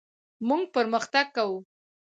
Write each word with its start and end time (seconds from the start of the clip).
موږ 0.47 0.63
پرمختګ 0.75 1.25
کوو. 1.35 1.57